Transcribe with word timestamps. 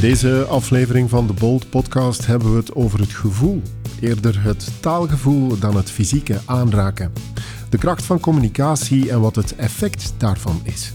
In 0.00 0.08
deze 0.08 0.44
aflevering 0.44 1.10
van 1.10 1.26
de 1.26 1.32
Bold 1.32 1.70
Podcast 1.70 2.26
hebben 2.26 2.50
we 2.50 2.56
het 2.56 2.74
over 2.74 3.00
het 3.00 3.12
gevoel. 3.12 3.62
Eerder 4.00 4.42
het 4.42 4.70
taalgevoel 4.80 5.58
dan 5.58 5.76
het 5.76 5.90
fysieke 5.90 6.40
aanraken. 6.46 7.12
De 7.68 7.78
kracht 7.78 8.04
van 8.04 8.20
communicatie 8.20 9.10
en 9.10 9.20
wat 9.20 9.36
het 9.36 9.56
effect 9.56 10.14
daarvan 10.16 10.60
is. 10.62 10.92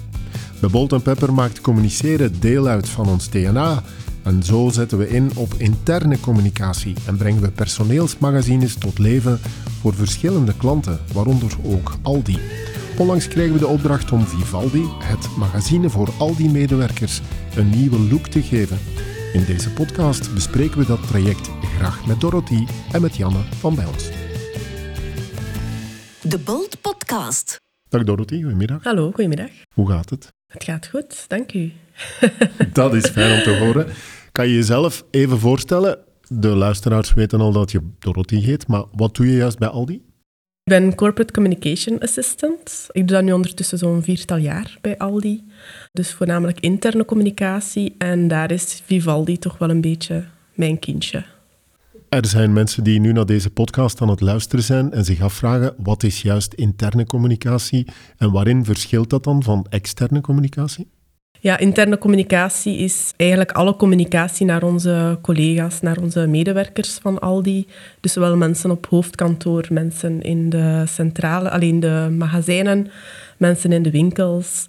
Bij 0.60 0.70
Bold 0.70 1.04
Pepper 1.04 1.34
maakt 1.34 1.62
communiceren 1.62 2.40
deel 2.40 2.68
uit 2.68 2.90
van 2.90 3.08
ons 3.08 3.30
DNA. 3.30 3.84
En 4.24 4.44
zo 4.44 4.70
zetten 4.70 4.98
we 4.98 5.10
in 5.10 5.32
op 5.36 5.54
interne 5.58 6.20
communicatie 6.20 6.96
en 7.06 7.18
brengen 7.18 7.42
we 7.42 7.52
personeelsmagazines 7.52 8.76
tot 8.76 9.00
leven 9.00 9.40
voor 9.82 9.94
verschillende 9.94 10.54
klanten, 10.58 11.00
waaronder 11.14 11.52
ook 11.64 11.96
Aldi. 12.02 12.40
Onlangs 12.98 13.28
kregen 13.28 13.54
we 13.54 13.60
de 13.60 13.68
opdracht 13.68 14.12
om 14.12 14.26
Vivaldi, 14.26 14.86
het 15.04 15.28
magazine 15.38 15.90
voor 15.90 16.10
Aldi-medewerkers, 16.18 17.22
een 17.56 17.70
nieuwe 17.70 18.00
look 18.00 18.28
te 18.28 18.42
geven. 18.42 18.78
In 19.34 19.46
deze 19.46 19.72
podcast 19.72 20.34
bespreken 20.34 20.78
we 20.78 20.86
dat 20.86 21.08
traject 21.08 21.50
graag 21.62 22.06
met 22.06 22.22
Dorothy 22.22 22.66
en 22.92 23.02
met 23.02 23.16
Janne 23.16 23.40
van 23.40 23.76
bij 23.76 23.86
ons. 23.86 24.10
De 26.22 26.40
Bold 26.46 26.82
Podcast. 26.82 27.62
Dag 27.90 28.04
Dorothy, 28.04 28.42
goedemiddag. 28.42 28.84
Hallo, 28.84 29.06
goedemiddag. 29.06 29.50
Hoe 29.74 29.90
gaat 29.90 30.10
het? 30.10 30.34
Het 30.48 30.64
gaat 30.64 30.88
goed, 30.88 31.26
dank 31.28 31.54
u. 31.54 31.72
Dat 32.74 32.94
is 32.94 33.10
fijn 33.10 33.38
om 33.38 33.44
te 33.44 33.58
horen. 33.58 33.88
Kan 34.32 34.48
je 34.48 34.56
jezelf 34.56 35.06
even 35.12 35.40
voorstellen? 35.40 35.98
De 36.28 36.48
luisteraars 36.48 37.14
weten 37.14 37.42
al 37.42 37.52
dat 37.52 37.72
je 37.72 37.82
Dorothy 38.00 38.40
heet, 38.40 38.68
maar 38.68 38.84
wat 38.92 39.16
doe 39.16 39.28
je 39.28 39.36
juist 39.36 39.58
bij 39.58 39.68
Aldi? 39.68 40.02
Ik 40.66 40.72
ben 40.72 40.96
Corporate 40.96 41.34
Communication 41.34 42.00
Assistant. 42.00 42.88
Ik 42.92 43.08
doe 43.08 43.18
dat 43.18 43.26
nu 43.26 43.32
ondertussen 43.32 43.78
zo'n 43.78 44.04
viertal 44.04 44.38
jaar 44.38 44.78
bij 44.82 44.98
Aldi. 44.98 45.44
Dus 45.94 46.14
voornamelijk 46.14 46.60
interne 46.60 47.06
communicatie. 47.06 47.96
En 47.98 48.28
daar 48.28 48.52
is 48.52 48.82
Vivaldi 48.86 49.40
toch 49.40 49.58
wel 49.58 49.70
een 49.70 49.82
beetje 49.82 50.24
mijn 50.54 50.80
kindje. 50.80 51.26
Er 52.10 52.26
zijn 52.26 52.54
mensen 52.54 52.84
die 52.84 53.00
nu 53.00 53.12
naar 53.12 53.26
deze 53.26 53.50
podcast 53.50 54.02
aan 54.02 54.10
het 54.10 54.22
luisteren 54.22 54.64
zijn 54.64 54.92
en 54.92 55.06
zich 55.06 55.22
afvragen 55.22 55.76
wat 55.78 56.04
is 56.04 56.22
juist 56.22 56.54
interne 56.54 57.06
communicatie 57.06 57.88
en 58.18 58.32
waarin 58.32 58.66
verschilt 58.66 59.10
dat 59.10 59.24
dan 59.24 59.44
van 59.44 59.66
externe 59.70 60.22
communicatie? 60.22 60.88
Ja, 61.40 61.58
interne 61.58 61.98
communicatie 61.98 62.78
is 62.78 63.14
eigenlijk 63.16 63.52
alle 63.52 63.76
communicatie 63.76 64.46
naar 64.46 64.64
onze 64.64 65.18
collega's, 65.22 65.82
naar 65.82 65.98
onze 65.98 66.28
medewerkers 66.28 66.98
van 67.02 67.20
Aldi. 67.20 67.68
Dus 68.00 68.14
zowel 68.14 68.38
mensen 68.38 68.72
op 68.72 68.86
hoofdkantoor, 68.90 69.66
mensen 69.70 70.22
in 70.22 70.50
de 70.50 70.84
centrale, 70.86 71.50
alleen 71.50 71.80
de 71.80 72.16
magazijnen, 72.18 72.88
mensen 73.38 73.72
in 73.72 73.84
de 73.84 73.92
winkels. 73.92 74.66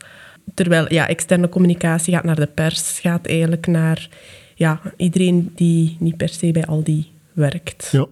Terwijl 0.55 0.93
ja, 0.93 1.09
externe 1.09 1.49
communicatie 1.49 2.15
gaat 2.15 2.25
naar 2.25 2.41
de 2.41 2.49
pers, 2.55 2.99
gaat 3.01 3.27
eigenlijk 3.27 3.67
naar 3.67 4.09
ja, 4.55 4.81
iedereen 4.97 5.53
die 5.55 5.97
niet 6.01 6.17
per 6.17 6.29
se 6.29 6.51
bij 6.51 6.67
Aldi 6.67 7.11
werkt. 7.33 7.89
Ja. 7.93 8.07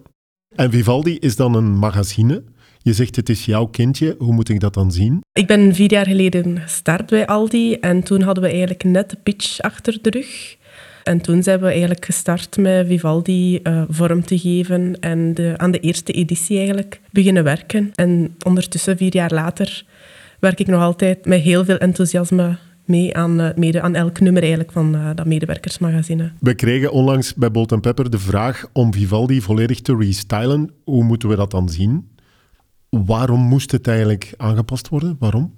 En 0.55 0.71
Vivaldi 0.71 1.17
is 1.17 1.35
dan 1.35 1.55
een 1.55 1.77
magazine. 1.77 2.43
Je 2.85 2.93
zegt 2.93 3.15
het 3.15 3.29
is 3.29 3.45
jouw 3.45 3.65
kindje. 3.65 4.15
Hoe 4.19 4.33
moet 4.33 4.49
ik 4.49 4.59
dat 4.59 4.73
dan 4.73 4.91
zien? 4.91 5.21
Ik 5.33 5.47
ben 5.47 5.75
vier 5.75 5.91
jaar 5.91 6.05
geleden 6.05 6.59
gestart 6.59 7.05
bij 7.05 7.27
Aldi 7.27 7.73
en 7.73 8.03
toen 8.03 8.21
hadden 8.21 8.43
we 8.43 8.49
eigenlijk 8.49 8.83
net 8.83 9.09
de 9.09 9.17
pitch 9.23 9.59
achter 9.61 9.97
de 10.01 10.09
rug. 10.09 10.57
En 11.03 11.21
toen 11.21 11.43
zijn 11.43 11.59
we 11.59 11.67
eigenlijk 11.67 12.05
gestart 12.05 12.57
met 12.57 12.87
Vivaldi 12.87 13.59
uh, 13.63 13.83
vorm 13.89 14.23
te 14.23 14.39
geven 14.39 14.99
en 14.99 15.33
de, 15.33 15.53
aan 15.57 15.71
de 15.71 15.79
eerste 15.79 16.11
editie 16.11 16.57
eigenlijk 16.57 17.01
beginnen 17.11 17.43
werken. 17.43 17.91
En 17.95 18.35
ondertussen, 18.45 18.97
vier 18.97 19.13
jaar 19.13 19.33
later, 19.33 19.85
werk 20.39 20.59
ik 20.59 20.67
nog 20.67 20.81
altijd 20.81 21.25
met 21.25 21.41
heel 21.41 21.65
veel 21.65 21.77
enthousiasme 21.77 22.57
mee 22.85 23.15
aan, 23.15 23.41
uh, 23.41 23.49
mede, 23.55 23.81
aan 23.81 23.95
elk 23.95 24.19
nummer 24.19 24.41
eigenlijk 24.41 24.71
van 24.71 24.95
uh, 24.95 25.09
dat 25.15 25.25
medewerkersmagazine. 25.25 26.31
We 26.39 26.53
kregen 26.53 26.91
onlangs 26.91 27.33
bij 27.33 27.51
Bolt 27.51 27.81
Pepper 27.81 28.09
de 28.09 28.19
vraag 28.19 28.65
om 28.73 28.93
Vivaldi 28.93 29.41
volledig 29.41 29.81
te 29.81 29.95
restylen. 29.99 30.71
Hoe 30.83 31.03
moeten 31.03 31.29
we 31.29 31.35
dat 31.35 31.51
dan 31.51 31.69
zien? 31.69 32.13
Waarom 33.05 33.41
moest 33.41 33.71
het 33.71 33.87
eigenlijk 33.87 34.33
aangepast 34.37 34.89
worden? 34.89 35.15
Waarom? 35.19 35.55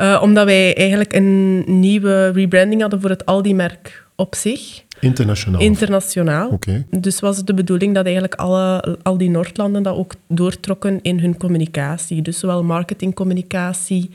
Uh, 0.00 0.20
omdat 0.22 0.44
wij 0.44 0.76
eigenlijk 0.76 1.14
een 1.14 1.64
nieuwe 1.80 2.28
rebranding 2.28 2.80
hadden 2.80 3.00
voor 3.00 3.10
het 3.10 3.26
Aldi-merk 3.26 4.06
op 4.16 4.34
zich. 4.34 4.82
Internationaal? 5.00 5.60
Internationaal. 5.60 6.48
Okay. 6.48 6.86
Dus 6.90 7.20
was 7.20 7.36
het 7.36 7.46
de 7.46 7.54
bedoeling 7.54 7.94
dat 7.94 8.04
eigenlijk 8.04 8.34
alle 8.34 8.98
Aldi 9.02 9.28
Noordlanden 9.28 9.82
dat 9.82 9.96
ook 9.96 10.14
doortrokken 10.28 10.98
in 11.02 11.18
hun 11.18 11.36
communicatie. 11.36 12.22
Dus 12.22 12.38
zowel 12.38 12.64
marketingcommunicatie, 12.64 14.10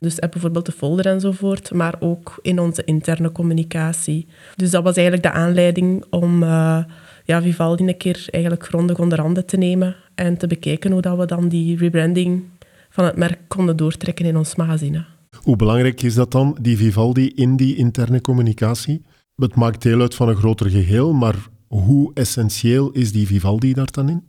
dus 0.00 0.14
bijvoorbeeld 0.14 0.66
de 0.66 0.72
folder 0.72 1.06
enzovoort, 1.06 1.72
maar 1.72 1.94
ook 2.00 2.38
in 2.42 2.58
onze 2.58 2.84
interne 2.84 3.32
communicatie. 3.32 4.26
Dus 4.56 4.70
dat 4.70 4.82
was 4.82 4.96
eigenlijk 4.96 5.26
de 5.26 5.32
aanleiding 5.32 6.04
om 6.10 6.42
uh, 6.42 6.78
ja, 7.24 7.42
Vivaldi 7.42 7.86
een 7.86 7.96
keer 7.96 8.26
eigenlijk 8.30 8.64
grondig 8.64 8.98
onder 8.98 9.20
handen 9.20 9.46
te 9.46 9.56
nemen 9.56 9.96
en 10.14 10.36
te 10.36 10.46
bekijken 10.46 10.92
hoe 10.92 11.00
dat 11.00 11.18
we 11.18 11.26
dan 11.26 11.48
die 11.48 11.76
rebranding 11.76 12.42
van 12.90 13.04
het 13.04 13.16
merk 13.16 13.38
konden 13.48 13.76
doortrekken 13.76 14.24
in 14.24 14.36
ons 14.36 14.54
magazine. 14.54 15.04
Hoe 15.42 15.56
belangrijk 15.56 16.02
is 16.02 16.14
dat 16.14 16.30
dan, 16.30 16.56
die 16.60 16.76
Vivaldi, 16.76 17.32
in 17.34 17.56
die 17.56 17.76
interne 17.76 18.20
communicatie? 18.20 19.02
Het 19.36 19.54
maakt 19.54 19.82
deel 19.82 20.00
uit 20.00 20.14
van 20.14 20.28
een 20.28 20.36
groter 20.36 20.70
geheel, 20.70 21.12
maar 21.12 21.36
hoe 21.66 22.10
essentieel 22.14 22.90
is 22.90 23.12
die 23.12 23.26
Vivaldi 23.26 23.72
daar 23.72 23.90
dan 23.90 24.08
in? 24.08 24.22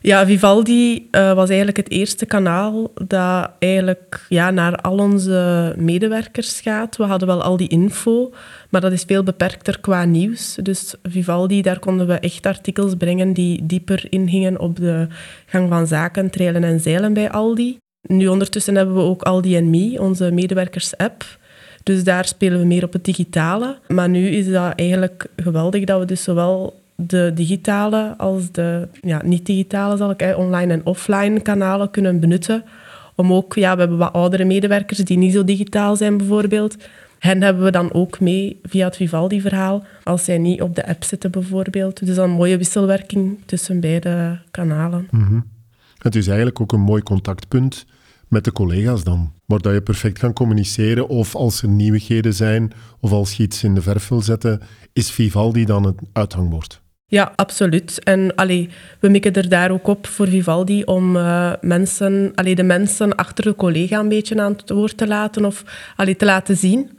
Ja, 0.00 0.26
Vivaldi 0.26 1.08
uh, 1.10 1.32
was 1.32 1.48
eigenlijk 1.48 1.76
het 1.76 1.90
eerste 1.90 2.26
kanaal 2.26 2.92
dat 3.06 3.50
eigenlijk 3.58 4.26
ja, 4.28 4.50
naar 4.50 4.76
al 4.76 4.98
onze 4.98 5.74
medewerkers 5.78 6.60
gaat. 6.60 6.96
We 6.96 7.04
hadden 7.04 7.28
wel 7.28 7.42
al 7.42 7.56
die 7.56 7.68
info, 7.68 8.32
maar 8.70 8.80
dat 8.80 8.92
is 8.92 9.02
veel 9.02 9.22
beperkter 9.22 9.80
qua 9.80 10.04
nieuws. 10.04 10.58
Dus 10.62 10.94
Vivaldi, 11.02 11.62
daar 11.62 11.78
konden 11.78 12.06
we 12.06 12.14
echt 12.14 12.46
artikels 12.46 12.94
brengen 12.94 13.32
die 13.32 13.66
dieper 13.66 14.06
ingingen 14.08 14.60
op 14.60 14.76
de 14.76 15.06
gang 15.46 15.68
van 15.68 15.86
zaken, 15.86 16.30
trailen 16.30 16.64
en 16.64 16.80
zeilen 16.80 17.12
bij 17.12 17.30
Aldi. 17.30 17.78
Nu 18.02 18.28
ondertussen 18.28 18.74
hebben 18.74 18.94
we 18.94 19.00
ook 19.00 19.22
Aldi 19.22 19.56
en 19.56 19.70
Me, 19.70 19.96
onze 20.00 20.30
medewerkers-app. 20.30 21.24
Dus 21.82 22.04
daar 22.04 22.24
spelen 22.24 22.58
we 22.58 22.66
meer 22.66 22.84
op 22.84 22.92
het 22.92 23.04
digitale. 23.04 23.78
Maar 23.88 24.08
nu 24.08 24.28
is 24.28 24.50
dat 24.50 24.72
eigenlijk 24.76 25.26
geweldig 25.36 25.84
dat 25.84 25.98
we 26.00 26.04
dus 26.04 26.22
zowel 26.22 26.81
de 27.06 27.30
digitale 27.34 28.14
als 28.16 28.52
de 28.52 28.88
ja, 29.00 29.20
niet-digitale, 29.24 29.96
zal 29.96 30.10
ik, 30.10 30.34
online 30.36 30.72
en 30.72 30.86
offline 30.86 31.40
kanalen 31.40 31.90
kunnen 31.90 32.20
benutten. 32.20 32.64
Om 33.14 33.32
ook, 33.32 33.54
ja, 33.54 33.74
we 33.74 33.80
hebben 33.80 33.98
wat 33.98 34.12
oudere 34.12 34.44
medewerkers 34.44 34.98
die 34.98 35.18
niet 35.18 35.32
zo 35.32 35.44
digitaal 35.44 35.96
zijn 35.96 36.16
bijvoorbeeld. 36.16 36.76
Hen 37.18 37.42
hebben 37.42 37.64
we 37.64 37.70
dan 37.70 37.92
ook 37.92 38.20
mee 38.20 38.60
via 38.62 38.86
het 38.86 38.96
Vivaldi-verhaal, 38.96 39.84
als 40.02 40.24
zij 40.24 40.38
niet 40.38 40.62
op 40.62 40.74
de 40.74 40.86
app 40.86 41.04
zitten 41.04 41.30
bijvoorbeeld. 41.30 42.06
Dus 42.06 42.16
een 42.16 42.30
mooie 42.30 42.56
wisselwerking 42.56 43.38
tussen 43.46 43.80
beide 43.80 44.38
kanalen. 44.50 45.06
-hmm. 45.10 45.44
Het 45.98 46.14
is 46.14 46.26
eigenlijk 46.26 46.60
ook 46.60 46.72
een 46.72 46.80
mooi 46.80 47.02
contactpunt 47.02 47.86
met 48.28 48.44
de 48.44 48.52
collega's 48.52 49.04
dan. 49.04 49.32
Waar 49.46 49.60
dat 49.60 49.72
je 49.72 49.82
perfect 49.82 50.18
kan 50.18 50.32
communiceren 50.32 51.08
of 51.08 51.34
als 51.34 51.62
er 51.62 51.68
nieuwigheden 51.68 52.34
zijn 52.34 52.72
of 53.00 53.12
als 53.12 53.32
je 53.32 53.42
iets 53.42 53.64
in 53.64 53.74
de 53.74 53.82
verf 53.82 54.08
wil 54.08 54.20
zetten, 54.20 54.60
is 54.92 55.10
Vivaldi 55.10 55.64
dan 55.64 55.84
het 55.86 56.00
uithangbord. 56.12 56.81
Ja, 57.12 57.32
absoluut. 57.36 58.02
En 58.02 58.34
allee, 58.34 58.68
we 59.00 59.08
mikken 59.08 59.32
er 59.32 59.48
daar 59.48 59.70
ook 59.70 59.86
op 59.86 60.06
voor 60.06 60.28
Vivaldi 60.28 60.84
om 60.84 61.16
uh, 61.16 61.52
mensen, 61.60 62.32
allee, 62.34 62.54
de 62.54 62.62
mensen 62.62 63.14
achter 63.14 63.44
de 63.44 63.54
collega 63.54 63.98
een 63.98 64.08
beetje 64.08 64.40
aan 64.40 64.52
het 64.52 64.70
woord 64.70 64.96
te 64.96 65.06
laten 65.06 65.44
of 65.44 65.64
allee, 65.96 66.16
te 66.16 66.24
laten 66.24 66.56
zien. 66.56 66.98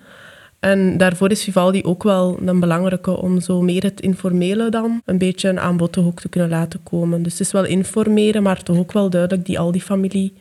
En 0.60 0.98
daarvoor 0.98 1.32
is 1.32 1.44
Vivaldi 1.44 1.84
ook 1.84 2.04
wel 2.04 2.40
een 2.46 2.60
belangrijke 2.60 3.18
om 3.18 3.42
zo 3.42 3.62
meer 3.62 3.84
het 3.84 4.02
informele 4.02 4.70
dan 4.70 5.02
een 5.06 5.18
beetje 5.18 5.50
een 5.50 5.78
toch 5.78 6.06
ook 6.06 6.22
te 6.22 6.30
kunnen 6.30 6.50
laten 6.50 6.84
komen. 6.84 7.24
Dus 7.24 7.32
het 7.32 7.42
is 7.42 7.52
wel 7.52 7.66
informeren, 7.66 8.44
maar 8.44 8.64
toch 8.64 8.78
ook 8.78 8.92
wel 8.92 9.10
duidelijk 9.10 9.46
die 9.46 9.60
Aldi-familie 9.60 10.34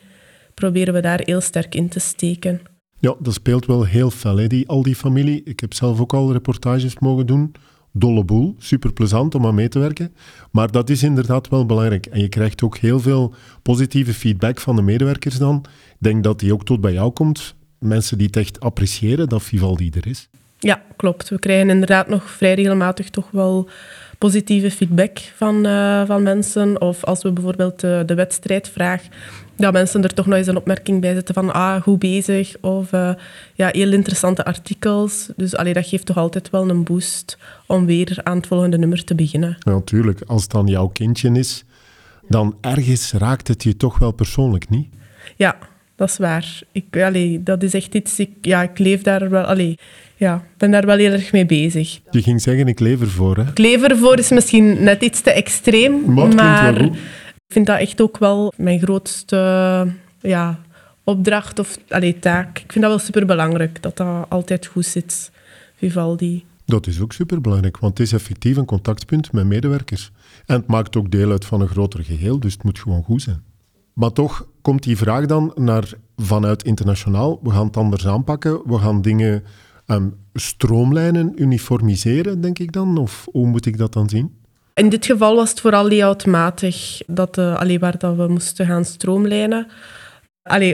proberen 0.54 0.94
we 0.94 1.00
daar 1.00 1.20
heel 1.24 1.40
sterk 1.40 1.74
in 1.74 1.88
te 1.88 2.00
steken. 2.00 2.60
Ja, 2.98 3.14
dat 3.18 3.34
speelt 3.34 3.66
wel 3.66 3.84
heel 3.84 4.10
fel, 4.10 4.36
hè, 4.36 4.46
die 4.46 4.68
Aldi-familie. 4.68 5.42
Ik 5.44 5.60
heb 5.60 5.74
zelf 5.74 6.00
ook 6.00 6.12
al 6.12 6.32
reportages 6.32 6.98
mogen 6.98 7.26
doen 7.26 7.54
dolle 7.92 8.24
boel, 8.24 8.54
super 8.58 8.92
plezant 8.92 9.34
om 9.34 9.46
aan 9.46 9.54
mee 9.54 9.68
te 9.68 9.78
werken. 9.78 10.14
Maar 10.50 10.70
dat 10.70 10.90
is 10.90 11.02
inderdaad 11.02 11.48
wel 11.48 11.66
belangrijk. 11.66 12.06
En 12.06 12.20
je 12.20 12.28
krijgt 12.28 12.62
ook 12.62 12.76
heel 12.76 13.00
veel 13.00 13.34
positieve 13.62 14.14
feedback 14.14 14.60
van 14.60 14.76
de 14.76 14.82
medewerkers 14.82 15.38
dan. 15.38 15.64
Ik 15.88 15.96
denk 15.98 16.24
dat 16.24 16.40
die 16.40 16.52
ook 16.52 16.64
tot 16.64 16.80
bij 16.80 16.92
jou 16.92 17.10
komt. 17.10 17.54
Mensen 17.78 18.18
die 18.18 18.26
het 18.26 18.36
echt 18.36 18.60
appreciëren 18.60 19.28
dat 19.28 19.42
Vivaldi 19.42 19.90
er 19.94 20.06
is. 20.06 20.28
Ja, 20.58 20.82
klopt. 20.96 21.28
We 21.28 21.38
krijgen 21.38 21.70
inderdaad 21.70 22.08
nog 22.08 22.30
vrij 22.30 22.54
regelmatig 22.54 23.10
toch 23.10 23.30
wel 23.30 23.68
positieve 24.22 24.70
feedback 24.70 25.18
van, 25.36 25.66
uh, 25.66 26.06
van 26.06 26.22
mensen. 26.22 26.80
Of 26.80 27.04
als 27.04 27.22
we 27.22 27.32
bijvoorbeeld 27.32 27.84
uh, 27.84 28.00
de 28.06 28.14
wedstrijdvraag 28.14 29.02
dat 29.56 29.72
mensen 29.72 30.02
er 30.02 30.14
toch 30.14 30.26
nog 30.26 30.38
eens 30.38 30.46
een 30.46 30.56
opmerking 30.56 31.00
bij 31.00 31.14
zetten 31.14 31.34
van 31.34 31.52
ah, 31.52 31.82
goed 31.82 31.98
bezig 31.98 32.56
of 32.60 32.92
uh, 32.92 33.12
ja, 33.54 33.68
heel 33.72 33.92
interessante 33.92 34.44
artikels. 34.44 35.28
Dus 35.36 35.56
allee, 35.56 35.72
dat 35.72 35.86
geeft 35.86 36.06
toch 36.06 36.16
altijd 36.16 36.50
wel 36.50 36.68
een 36.68 36.84
boost 36.84 37.38
om 37.66 37.86
weer 37.86 38.20
aan 38.22 38.36
het 38.36 38.46
volgende 38.46 38.78
nummer 38.78 39.04
te 39.04 39.14
beginnen. 39.14 39.56
Ja, 39.58 39.72
natuurlijk. 39.72 40.20
Als 40.26 40.42
het 40.42 40.50
dan 40.50 40.66
jouw 40.66 40.88
kindje 40.88 41.30
is, 41.30 41.64
dan 42.28 42.56
ergens 42.60 43.12
raakt 43.12 43.48
het 43.48 43.62
je 43.62 43.76
toch 43.76 43.98
wel 43.98 44.12
persoonlijk, 44.12 44.68
niet? 44.68 44.88
Ja, 45.36 45.56
dat 46.02 46.10
is 46.10 46.18
waar. 46.18 46.62
Ik, 46.72 47.02
allee, 47.02 47.42
dat 47.42 47.62
is 47.62 47.74
echt 47.74 47.94
iets... 47.94 48.18
Ik, 48.18 48.30
ja, 48.40 48.62
ik 48.62 48.78
leef 48.78 49.02
daar 49.02 49.30
wel... 49.30 49.44
Allee, 49.44 49.78
ja, 50.16 50.44
ben 50.56 50.70
daar 50.70 50.86
wel 50.86 50.96
heel 50.96 51.12
erg 51.12 51.32
mee 51.32 51.46
bezig. 51.46 52.00
Je 52.10 52.22
ging 52.22 52.40
zeggen, 52.40 52.68
ik 52.68 52.80
leef 52.80 53.00
ervoor, 53.00 53.36
hè? 53.36 53.42
Ik 53.42 53.58
leef 53.58 53.82
ervoor 53.82 54.18
is 54.18 54.30
misschien 54.30 54.82
net 54.82 55.02
iets 55.02 55.20
te 55.20 55.30
extreem, 55.30 56.14
Maar 56.14 56.82
ik 56.82 57.52
vind 57.52 57.66
dat 57.66 57.78
echt 57.78 58.00
ook 58.00 58.18
wel 58.18 58.52
mijn 58.56 58.80
grootste 58.80 59.36
ja, 60.20 60.58
opdracht 61.04 61.58
of 61.58 61.78
allee, 61.88 62.18
taak. 62.18 62.58
Ik 62.58 62.72
vind 62.72 62.84
dat 62.84 62.94
wel 62.94 63.04
superbelangrijk, 63.04 63.82
dat 63.82 63.96
dat 63.96 64.26
altijd 64.28 64.66
goed 64.66 64.86
zit, 64.86 65.30
Vivaldi. 65.76 66.44
Dat 66.64 66.86
is 66.86 67.00
ook 67.00 67.12
superbelangrijk, 67.12 67.78
want 67.78 67.98
het 67.98 68.06
is 68.06 68.12
effectief 68.12 68.56
een 68.56 68.64
contactpunt 68.64 69.32
met 69.32 69.46
medewerkers. 69.46 70.10
En 70.46 70.56
het 70.56 70.66
maakt 70.66 70.96
ook 70.96 71.10
deel 71.10 71.30
uit 71.30 71.44
van 71.44 71.60
een 71.60 71.68
groter 71.68 72.04
geheel, 72.04 72.40
dus 72.40 72.52
het 72.52 72.62
moet 72.62 72.78
gewoon 72.78 73.02
goed 73.02 73.22
zijn. 73.22 73.42
Maar 73.92 74.12
toch 74.12 74.46
komt 74.62 74.82
die 74.82 74.96
vraag 74.96 75.26
dan 75.26 75.52
naar 75.54 75.92
vanuit 76.16 76.62
internationaal. 76.62 77.40
We 77.42 77.50
gaan 77.50 77.66
het 77.66 77.76
anders 77.76 78.06
aanpakken. 78.06 78.60
We 78.66 78.78
gaan 78.78 79.02
dingen 79.02 79.44
ehm, 79.86 80.08
stroomlijnen, 80.34 81.32
uniformiseren, 81.36 82.40
denk 82.40 82.58
ik 82.58 82.72
dan? 82.72 82.98
Of 82.98 83.26
hoe 83.32 83.46
moet 83.46 83.66
ik 83.66 83.78
dat 83.78 83.92
dan 83.92 84.08
zien? 84.08 84.40
In 84.74 84.88
dit 84.88 85.06
geval 85.06 85.36
was 85.36 85.50
het 85.50 85.60
vooral 85.60 85.88
layoutmatig 85.88 87.00
dat, 87.06 87.38
allee, 87.38 87.78
waar 87.78 87.98
dat 87.98 88.16
we 88.16 88.28
moesten 88.28 88.66
gaan 88.66 88.84
stroomlijnen. 88.84 89.66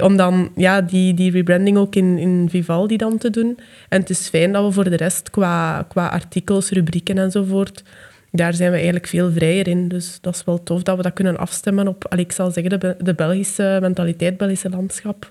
Om 0.00 0.17
dan 0.17 0.50
ja, 0.55 0.81
die, 0.81 1.14
die 1.14 1.31
rebranding 1.31 1.76
ook 1.76 1.94
in, 1.94 2.19
in 2.19 2.46
Vivaldi 2.50 2.96
dan 2.96 3.19
te 3.19 3.31
doen. 3.31 3.58
En 3.88 4.00
het 4.00 4.11
is 4.11 4.29
fijn 4.29 4.52
dat 4.52 4.64
we 4.64 4.73
voor 4.73 4.91
de 4.91 4.96
rest 4.96 5.31
qua, 5.31 5.82
qua 5.88 6.06
artikels, 6.06 6.70
rubrieken 6.70 7.19
enzovoort, 7.19 7.82
daar 8.31 8.55
zijn 8.55 8.69
we 8.71 8.77
eigenlijk 8.77 9.07
veel 9.07 9.33
vrijer 9.33 9.69
in. 9.69 9.89
Dus 9.89 10.19
dat 10.21 10.35
is 10.35 10.45
wel 10.45 10.63
tof 10.63 10.83
dat 10.83 10.97
we 10.97 11.03
dat 11.03 11.13
kunnen 11.13 11.37
afstemmen 11.39 11.89
op, 11.89 12.05
allee, 12.09 12.25
ik 12.25 12.33
zal 12.33 12.51
zeggen, 12.51 12.81
de, 12.81 12.97
de 13.03 13.15
Belgische 13.15 13.79
mentaliteit, 13.81 14.29
het 14.31 14.39
Belgische 14.39 14.71
landschap. 14.71 15.31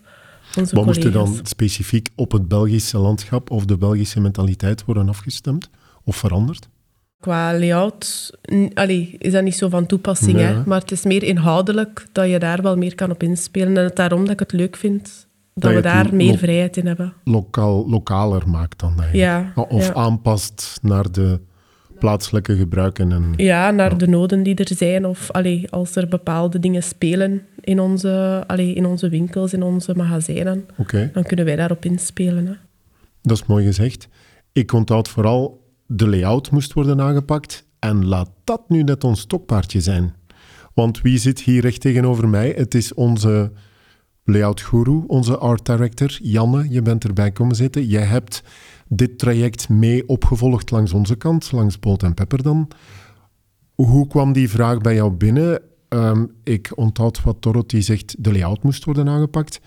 Onze 0.58 0.76
Wat 0.76 0.86
moest 0.86 1.04
er 1.04 1.12
dan 1.12 1.40
specifiek 1.44 2.10
op 2.16 2.32
het 2.32 2.48
Belgische 2.48 2.98
landschap 2.98 3.52
of 3.52 3.66
de 3.66 3.78
Belgische 3.78 4.20
mentaliteit 4.20 4.86
worden 4.86 5.10
afgestemd 5.10 5.70
of 6.04 6.16
veranderd? 6.16 6.70
Qua 7.20 7.58
layout 7.60 8.32
allee, 8.74 9.16
is 9.18 9.32
dat 9.32 9.44
niet 9.44 9.56
zo 9.56 9.70
van 9.70 9.86
toepassing, 9.86 10.34
Nee, 10.36 10.46
hè? 10.46 10.64
maar 10.66 10.80
het 10.80 10.92
is 10.92 11.04
meer 11.04 11.24
inhoudelijk 11.24 12.06
dat 12.12 12.30
je 12.30 12.40
daar 12.40 12.62
wel 12.62 12.78
meer 12.78 12.96
kan 12.96 13.12
op 13.12 13.24
inspelen. 13.24 13.78
En 13.78 13.84
het 13.84 13.96
daarom 13.96 14.22
dat 14.22 14.30
ik 14.30 14.40
het 14.40 14.52
leuk 14.52 14.76
vind 14.76 15.28
dat, 15.54 15.74
we 15.74 15.82
daar 15.82 16.16
meer 16.16 16.38
vrijheid 16.38 16.78
in 16.78 16.88
hebben. 16.88 17.14
Lokaal, 17.24 17.90
lokaler 17.90 18.50
maakt 18.50 18.80
dan 18.80 18.90
eigenlijk. 19.02 19.16
Ja, 19.56 19.64
Of 19.64 19.88
ja. 19.88 19.94
aanpast 19.94 20.80
naar 20.82 21.12
de 21.12 21.40
plaatselijke 22.00 22.56
gebruiken. 22.56 23.12
En, 23.12 23.34
Ja, 23.36 23.72
naar 23.72 23.98
de 23.98 24.08
noden 24.08 24.44
die 24.44 24.56
er 24.56 24.76
zijn. 24.76 25.06
Of 25.06 25.32
allee, 25.32 25.72
als 25.72 25.96
er 25.96 26.08
bepaalde 26.08 26.60
dingen 26.60 26.84
spelen 26.84 27.42
in 27.62 27.80
onze, 27.80 28.44
allee, 28.48 28.74
in 28.74 28.86
onze 28.86 29.10
winkels, 29.10 29.54
in 29.54 29.64
onze 29.64 29.96
magazijnen, 29.96 30.66
dan 31.14 31.24
kunnen 31.24 31.46
wij 31.46 31.56
daarop 31.56 31.86
inspelen. 31.86 32.46
Hè. 32.46 32.54
Dat 33.22 33.38
is 33.38 33.46
mooi 33.46 33.66
gezegd. 33.66 34.08
Ik 34.52 34.74
onthoud 34.74 35.10
vooral, 35.10 35.66
de 35.86 36.08
layout 36.08 36.52
moest 36.52 36.74
worden 36.74 37.02
aangepakt. 37.02 37.66
En 37.80 38.06
laat 38.06 38.30
dat 38.44 38.62
nu 38.68 38.84
net 38.84 39.04
ons 39.04 39.20
stokpaardje 39.20 39.82
zijn. 39.82 40.14
Want 40.74 41.02
wie 41.02 41.18
zit 41.18 41.42
hier 41.42 41.62
recht 41.62 41.82
tegenover 41.82 42.28
mij? 42.28 42.54
Het 42.56 42.76
is 42.76 42.94
onze 42.94 43.52
layout-guru, 44.24 45.04
onze 45.08 45.38
art 45.38 45.66
director, 45.66 46.18
Janne. 46.22 46.70
Je 46.70 46.82
bent 46.82 47.04
erbij 47.04 47.32
komen 47.32 47.56
zitten. 47.56 47.86
Jij 47.86 48.04
hebt 48.04 48.44
dit 48.90 49.20
traject 49.20 49.70
mee 49.70 50.08
opgevolgd 50.08 50.72
langs 50.72 50.94
onze 50.94 51.16
kant, 51.16 51.52
langs 51.52 51.80
Bolt 51.80 52.04
en 52.04 52.14
Pepper 52.14 52.44
dan. 52.44 52.68
Hoe 53.76 54.08
kwam 54.08 54.34
die 54.34 54.50
vraag 54.50 54.78
bij 54.78 54.94
jou 54.94 55.12
binnen? 55.12 55.62
Ehm, 55.90 56.26
ik 56.44 56.72
onthoud 56.76 57.24
wat 57.24 57.42
Dorothy 57.42 57.82
zegt, 57.82 58.24
de 58.24 58.32
layout 58.32 58.64
moest 58.64 58.86
worden 58.86 59.08
aangepakt. 59.08 59.60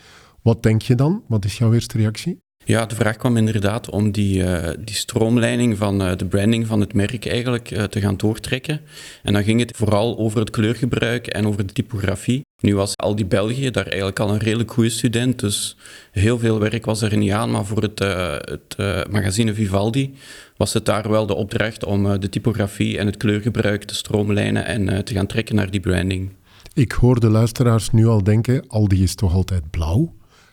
Wat 0.43 0.63
denk 0.63 0.83
je 0.83 0.95
dan? 0.95 1.23
Wat 1.29 1.45
is 1.45 1.59
jouw 1.59 1.73
eerste 1.73 1.99
reactie? 1.99 2.39
Ja, 2.65 2.87
de 2.87 2.95
vraag 2.95 3.17
kwam 3.17 3.37
inderdaad 3.37 3.91
om 3.91 4.11
die, 4.11 4.45
eh, 4.45 4.77
die 4.85 4.95
stroomleiding 4.95 5.77
van 5.77 6.03
eh, 6.03 6.17
de 6.17 6.27
branding 6.27 6.67
van 6.67 6.81
het 6.81 6.95
merk 6.95 7.27
eigenlijk 7.27 7.71
eh, 7.71 7.85
te 7.85 8.01
gaan 8.01 8.17
doortrekken. 8.17 8.81
En 9.23 9.33
dan 9.33 9.45
ging 9.45 9.61
het 9.61 9.77
vooral 9.77 10.19
over 10.19 10.41
het 10.41 10.51
kleurgebruik 10.51 11.27
en 11.27 11.47
over 11.47 11.67
de 11.67 11.73
typografie. 11.73 12.43
Nu 12.61 12.75
was 12.77 12.97
Aldi 12.97 13.27
België 13.27 13.71
daar 13.71 13.87
eigenlijk 13.87 14.21
al 14.21 14.31
een 14.31 14.39
redelijk 14.39 14.71
goede 14.71 14.91
student, 14.91 15.39
dus 15.39 15.77
heel 16.11 16.39
veel 16.39 16.59
werk 16.59 16.85
was 16.85 17.03
er 17.03 17.17
niet 17.17 17.33
aan. 17.33 17.51
Maar 17.51 17.65
voor 17.65 17.83
het, 17.83 18.01
eh, 18.01 18.33
het 18.33 18.75
eh, 18.77 19.01
magazine 19.11 19.55
Vivaldi 19.55 20.15
was 20.57 20.73
het 20.73 20.85
daar 20.85 21.11
wel 21.11 21.27
de 21.27 21.35
opdracht 21.35 21.85
om 21.85 22.07
eh, 22.07 22.19
de 22.19 22.29
typografie 22.29 22.99
en 22.99 23.07
het 23.07 23.17
kleurgebruik 23.17 23.85
te 23.85 23.95
stroomlijnen 23.95 24.65
en 24.65 25.05
te 25.05 25.15
gaan 25.15 25.27
trekken 25.27 25.55
naar 25.55 25.71
die 25.71 25.81
branding. 25.81 26.31
Ik 26.75 26.93
hoor 26.93 27.21
de 27.21 27.31
luisteraars 27.31 27.91
nu 27.91 28.07
al 28.07 28.25
denken, 28.25 28.65
Aldi 28.69 29.03
is 29.03 29.15
toch 29.15 29.35
altijd 29.35 29.71
blauw? 29.71 30.13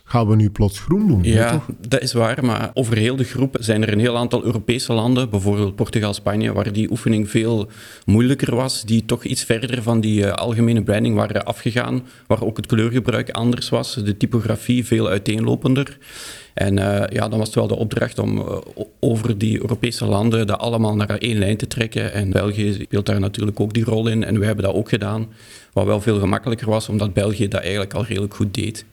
Gaan 0.09 0.27
we 0.27 0.35
nu 0.35 0.49
plots 0.49 0.79
groen 0.79 1.07
doen? 1.07 1.23
Ja, 1.23 1.51
toch? 1.51 1.65
dat 1.87 2.01
is 2.01 2.13
waar, 2.13 2.45
maar 2.45 2.71
over 2.73 2.97
heel 2.97 3.15
de 3.15 3.23
groep 3.23 3.57
zijn 3.59 3.81
er 3.81 3.93
een 3.93 3.99
heel 3.99 4.17
aantal 4.17 4.43
Europese 4.43 4.93
landen, 4.93 5.29
bijvoorbeeld 5.29 5.75
Portugal, 5.75 6.13
Spanje, 6.13 6.53
waar 6.53 6.73
die 6.73 6.91
oefening 6.91 7.29
veel 7.29 7.69
moeilijker 8.05 8.55
was, 8.55 8.83
die 8.83 9.05
toch 9.05 9.23
iets 9.23 9.43
verder 9.43 9.83
van 9.83 9.99
die 9.99 10.25
eh, 10.25 10.33
algemene 10.33 10.83
branding 10.83 11.15
waren 11.15 11.45
afgegaan, 11.45 12.03
waar 12.27 12.43
ook 12.43 12.57
het 12.57 12.65
kleurgebruik 12.65 13.29
anders 13.29 13.69
was, 13.69 13.93
de 13.93 14.17
typografie 14.17 14.85
veel 14.85 15.07
uiteenlopender. 15.07 15.97
En 16.53 16.77
eh, 16.77 17.15
ja, 17.15 17.27
dan 17.29 17.37
was 17.37 17.47
het 17.47 17.55
wel 17.55 17.67
de 17.67 17.75
opdracht 17.75 18.19
om 18.19 18.37
eh, 18.37 18.57
over 18.99 19.37
die 19.37 19.61
Europese 19.61 20.05
landen 20.05 20.47
dat 20.47 20.59
allemaal 20.59 20.95
naar 20.95 21.17
één 21.17 21.37
lijn 21.37 21.57
te 21.57 21.67
trekken. 21.67 22.13
En 22.13 22.31
België 22.31 22.73
speelt 22.73 23.05
daar 23.05 23.19
natuurlijk 23.19 23.59
ook 23.59 23.73
die 23.73 23.83
rol 23.83 24.07
in. 24.07 24.23
En 24.23 24.37
wij 24.37 24.47
hebben 24.47 24.65
dat 24.65 24.75
ook 24.75 24.89
gedaan, 24.89 25.27
wat 25.73 25.85
wel 25.85 26.01
veel 26.01 26.19
gemakkelijker 26.19 26.69
was, 26.69 26.89
omdat 26.89 27.13
België 27.13 27.47
dat 27.47 27.61
eigenlijk 27.61 27.93
al 27.93 28.05
redelijk 28.05 28.33
goed 28.33 28.53
deed. 28.53 28.85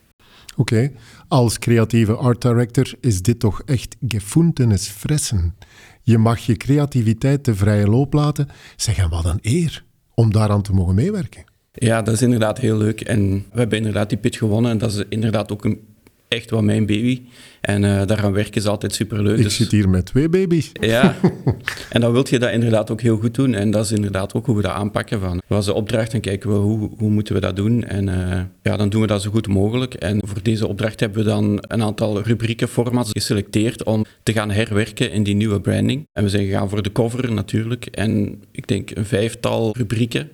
Oké. 0.55 0.91
Als 1.27 1.59
creatieve 1.59 2.13
art 2.13 2.41
director 2.41 2.93
is 2.99 3.21
dit 3.21 3.39
toch 3.39 3.61
echt 3.65 3.95
gefundenes 4.07 4.87
fressen. 4.87 5.55
Je 6.01 6.17
mag 6.17 6.39
je 6.39 6.57
creativiteit 6.57 7.45
de 7.45 7.55
vrije 7.55 7.87
loop 7.87 8.13
laten. 8.13 8.47
Zeg, 8.75 8.97
en 8.97 9.09
wat 9.09 9.25
een 9.25 9.39
eer 9.41 9.83
om 10.13 10.31
daaraan 10.31 10.61
te 10.61 10.73
mogen 10.73 10.95
meewerken. 10.95 11.43
Ja, 11.71 12.01
dat 12.01 12.13
is 12.13 12.21
inderdaad 12.21 12.57
heel 12.57 12.77
leuk. 12.77 13.01
En 13.01 13.31
we 13.51 13.59
hebben 13.59 13.77
inderdaad 13.77 14.09
die 14.09 14.17
pitch 14.17 14.37
gewonnen. 14.37 14.71
En 14.71 14.77
dat 14.77 14.91
is 14.91 15.03
inderdaad 15.09 15.51
ook 15.51 15.65
een, 15.65 15.79
echt 16.27 16.49
wel 16.49 16.61
mijn 16.63 16.85
baby. 16.85 17.21
En 17.61 17.83
eh, 17.83 18.05
daaraan 18.05 18.33
werken 18.33 18.53
is 18.53 18.67
altijd 18.67 18.93
superleuk. 18.93 19.37
Ik 19.37 19.43
Dus, 19.43 19.55
zit 19.55 19.71
hier 19.71 19.89
met 19.89 20.05
twee 20.05 20.29
baby's. 20.29 20.71
Ja, 20.79 21.15
en 21.89 22.01
dan 22.01 22.11
wil 22.11 22.25
je 22.29 22.39
dat 22.39 22.51
inderdaad 22.51 22.91
ook 22.91 23.01
heel 23.01 23.17
goed 23.17 23.35
doen. 23.35 23.53
En 23.53 23.71
dat 23.71 23.85
is 23.85 23.91
inderdaad 23.91 24.33
ook 24.33 24.45
hoe 24.45 24.55
we 24.55 24.61
dat 24.61 24.71
aanpakken. 24.71 25.19
Van, 25.19 25.41
wat 25.47 25.59
is 25.59 25.65
de 25.65 25.73
opdracht 25.73 26.13
en 26.13 26.21
kijken 26.21 26.49
we 26.49 26.55
hoe, 26.55 26.89
hoe 26.97 27.09
moeten 27.09 27.33
we 27.33 27.41
dat 27.41 27.55
doen. 27.55 27.83
En 27.83 28.09
eh, 28.09 28.41
ja, 28.61 28.77
dan 28.77 28.89
doen 28.89 29.01
we 29.01 29.07
dat 29.07 29.21
zo 29.21 29.31
goed 29.31 29.47
mogelijk. 29.47 29.93
En 29.93 30.21
voor 30.27 30.43
deze 30.43 30.67
opdracht 30.67 30.99
hebben 30.99 31.23
we 31.23 31.29
dan 31.29 31.63
een 31.67 31.83
aantal 31.83 32.21
rubriekenformats 32.21 33.11
geselecteerd 33.11 33.83
om 33.83 34.05
te 34.23 34.33
gaan 34.33 34.51
herwerken 34.51 35.11
in 35.11 35.23
die 35.23 35.35
nieuwe 35.35 35.61
branding. 35.61 36.07
En 36.13 36.23
we 36.23 36.29
zijn 36.29 36.45
gegaan 36.45 36.69
voor 36.69 36.83
de 36.83 36.91
cover 36.91 37.33
natuurlijk. 37.33 37.85
En 37.85 38.41
ik 38.51 38.67
denk 38.67 38.91
een 38.93 39.05
vijftal 39.05 39.75
rubrieken 39.77 40.29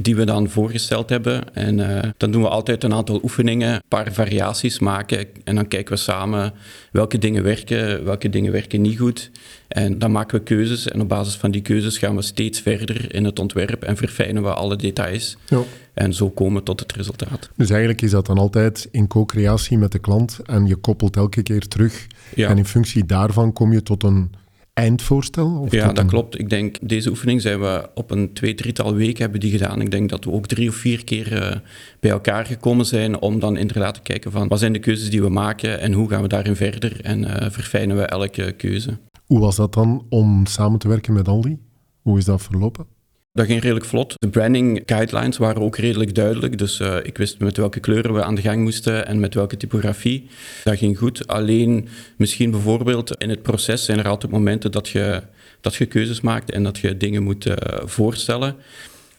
die 0.00 0.16
we 0.16 0.24
dan 0.24 0.48
voorgesteld 0.48 1.10
hebben. 1.10 1.54
En 1.54 1.96
eh, 1.96 2.10
dan 2.16 2.30
doen 2.30 2.42
we 2.42 2.48
altijd 2.48 2.84
een 2.84 2.94
aantal 2.94 3.20
oefeningen, 3.22 3.74
een 3.74 3.82
paar 3.88 4.12
variaties 4.12 4.78
maken. 4.78 5.26
En 5.44 5.54
dan 5.54 5.68
kijken 5.68 5.94
we 5.94 6.00
samen 6.00 6.52
welke 6.92 7.18
dingen 7.18 7.42
werken, 7.42 8.04
welke 8.04 8.28
dingen 8.28 8.52
werken 8.52 8.80
niet 8.80 8.98
goed. 8.98 9.30
En 9.68 9.98
dan 9.98 10.12
maken 10.12 10.38
we 10.38 10.44
keuzes. 10.44 10.88
En 10.88 11.00
op 11.00 11.08
basis 11.08 11.34
van 11.34 11.50
die 11.50 11.62
keuzes 11.62 11.98
gaan 11.98 12.16
we 12.16 12.22
steeds 12.22 12.60
verder 12.60 13.14
in 13.14 13.24
het 13.24 13.38
ontwerp 13.38 13.82
en 13.82 13.96
verfijnen 13.96 14.42
we 14.42 14.54
alle 14.54 14.76
details. 14.76 15.36
Ja. 15.46 15.60
En 15.94 16.14
zo 16.14 16.30
komen 16.30 16.58
we 16.58 16.62
tot 16.62 16.80
het 16.80 16.92
resultaat. 16.92 17.50
Dus 17.56 17.70
eigenlijk 17.70 18.02
is 18.02 18.10
dat 18.10 18.26
dan 18.26 18.38
altijd 18.38 18.88
in 18.90 19.06
co-creatie 19.06 19.78
met 19.78 19.92
de 19.92 19.98
klant 19.98 20.38
en 20.46 20.66
je 20.66 20.76
koppelt 20.76 21.16
elke 21.16 21.42
keer 21.42 21.68
terug. 21.68 22.06
Ja. 22.34 22.48
En 22.48 22.58
in 22.58 22.64
functie 22.64 23.06
daarvan 23.06 23.52
kom 23.52 23.72
je 23.72 23.82
tot 23.82 24.02
een 24.02 24.30
eindvoorstel? 24.78 25.58
Of 25.60 25.72
Ja, 25.72 25.86
dat 25.86 25.98
een- 25.98 26.06
klopt. 26.06 26.38
Ik 26.38 26.50
denk, 26.50 26.76
deze 26.88 27.08
oefening 27.10 27.40
zijn 27.40 27.60
we 27.60 27.88
op 27.94 28.10
een 28.10 28.32
twee, 28.32 28.54
drietal 28.54 28.94
weken 28.94 29.22
hebben 29.22 29.40
die 29.40 29.50
gedaan. 29.50 29.80
Ik 29.80 29.90
denk 29.90 30.08
dat 30.10 30.24
we 30.24 30.30
ook 30.30 30.46
drie 30.46 30.68
of 30.68 30.74
vier 30.74 31.04
keer 31.04 31.42
eh, 31.42 31.56
bij 32.00 32.10
elkaar 32.10 32.46
gekomen 32.46 32.86
zijn 32.86 33.20
om 33.20 33.38
dan 33.40 33.56
inderdaad 33.56 33.94
te 33.94 34.00
kijken 34.00 34.30
van 34.32 34.48
wat 34.48 34.58
zijn 34.58 34.72
de 34.72 34.78
keuzes 34.78 35.10
die 35.10 35.22
we 35.22 35.28
maken 35.28 35.80
en 35.80 35.92
hoe 35.92 36.08
gaan 36.08 36.22
we 36.22 36.28
daarin 36.28 36.56
verder 36.56 37.00
en 37.02 37.24
eh, 37.24 37.50
verfijnen 37.50 37.96
we 37.96 38.02
elke 38.02 38.52
keuze. 38.52 38.98
Hoe 39.26 39.40
was 39.40 39.56
dat 39.56 39.74
dan 39.74 40.06
om 40.08 40.46
samen 40.46 40.78
te 40.78 40.88
werken 40.88 41.12
met 41.12 41.28
Aldi? 41.28 41.58
Hoe 42.02 42.18
is 42.18 42.24
dat 42.24 42.42
verlopen? 42.42 42.86
Dat 43.32 43.46
ging 43.46 43.60
redelijk 43.60 43.86
vlot. 43.86 44.14
De 44.18 44.28
branding 44.28 44.82
guidelines 44.86 45.36
waren 45.36 45.62
ook 45.62 45.76
redelijk 45.76 46.14
duidelijk. 46.14 46.58
Dus 46.58 46.80
eh, 46.80 46.96
ik 47.02 47.18
wist 47.18 47.38
met 47.38 47.56
welke 47.56 47.80
kleuren 47.80 48.14
we 48.14 48.22
aan 48.22 48.34
de 48.34 48.42
gang 48.42 48.62
moesten 48.62 49.06
en 49.06 49.20
met 49.20 49.34
welke 49.34 49.56
typografie. 49.56 50.28
Dat 50.64 50.78
ging 50.78 50.98
goed. 50.98 51.26
Alleen 51.26 51.88
misschien 52.16 52.50
bijvoorbeeld 52.50 53.16
in 53.16 53.30
het 53.30 53.42
proces 53.42 53.84
zijn 53.84 53.98
er 53.98 54.08
altijd 54.08 54.32
momenten 54.32 54.72
dat 54.72 54.88
je, 54.88 55.22
dat 55.60 55.74
je 55.74 55.86
keuzes 55.86 56.20
maakt 56.20 56.50
en 56.50 56.62
dat 56.62 56.78
je 56.78 56.96
dingen 56.96 57.22
moet 57.22 57.46
eh, 57.46 57.78
voorstellen. 57.84 58.56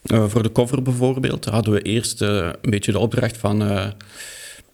Eh, 0.04 0.30
voor 0.30 0.44
de 0.44 0.52
cover 0.52 0.82
bijvoorbeeld 0.82 1.46
hadden 1.46 1.74
we 1.74 1.82
eerst 1.82 2.22
een 2.22 2.56
beetje 2.62 2.92
de 2.92 3.00
opdracht 3.00 3.38
van... 3.38 3.62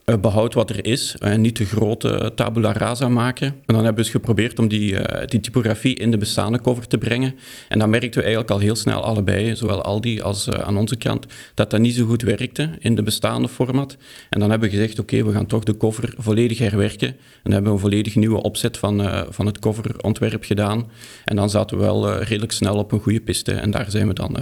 eh, 0.05 0.15
behoudt 0.17 0.53
wat 0.53 0.69
er 0.69 0.85
is 0.85 1.15
en 1.19 1.41
niet 1.41 1.55
te 1.55 1.65
grote 1.65 2.31
tabula 2.35 2.73
rasa 2.73 3.09
maken. 3.09 3.47
En 3.47 3.55
dan 3.65 3.75
hebben 3.75 3.95
we 3.95 4.01
dus 4.01 4.09
geprobeerd 4.09 4.59
om 4.59 4.67
die, 4.67 4.95
die 5.25 5.39
typografie 5.39 5.95
in 5.95 6.11
de 6.11 6.17
bestaande 6.17 6.61
cover 6.61 6.87
te 6.87 6.97
brengen. 6.97 7.35
En 7.67 7.79
dan 7.79 7.89
merkten 7.89 8.13
we 8.13 8.21
eigenlijk 8.21 8.51
al 8.51 8.59
heel 8.59 8.75
snel 8.75 9.03
allebei, 9.03 9.55
zowel 9.55 9.81
Aldi 9.81 10.21
als 10.21 10.49
aan 10.49 10.77
onze 10.77 10.95
kant, 10.95 11.25
dat 11.53 11.69
dat 11.69 11.79
niet 11.79 11.95
zo 11.95 12.05
goed 12.05 12.21
werkte 12.21 12.69
in 12.79 12.95
de 12.95 13.03
bestaande 13.03 13.47
format. 13.47 13.97
En 14.29 14.39
dan 14.39 14.49
hebben 14.49 14.69
we 14.69 14.75
gezegd, 14.75 14.99
oké, 14.99 15.23
we 15.23 15.31
gaan 15.31 15.45
toch 15.45 15.63
de 15.63 15.77
cover 15.77 16.13
volledig 16.17 16.57
herwerken. 16.57 17.07
En 17.07 17.15
dan 17.43 17.53
hebben 17.53 17.71
we 17.71 17.77
een 17.77 17.83
volledig 17.83 18.15
nieuwe 18.15 18.41
opzet 18.41 18.77
van, 18.77 19.25
van 19.29 19.45
het 19.45 19.59
coverontwerp 19.59 20.43
gedaan. 20.43 20.89
En 21.25 21.35
dan 21.35 21.49
zaten 21.49 21.77
we 21.77 21.83
wel 21.83 22.17
redelijk 22.17 22.51
snel 22.51 22.75
op 22.75 22.91
een 22.91 22.99
goede 22.99 23.21
piste. 23.21 23.51
En 23.51 23.71
daar 23.71 23.91
zijn 23.91 24.07
we 24.07 24.13
dan 24.13 24.37